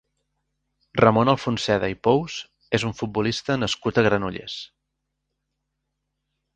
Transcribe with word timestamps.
Ramon 0.99 1.31
Alfonseda 1.33 1.91
i 1.95 1.99
Pous 2.09 2.39
és 2.79 2.87
un 2.91 2.97
futbolista 3.03 3.61
nascut 3.67 4.01
a 4.05 4.09
Granollers. 4.11 4.59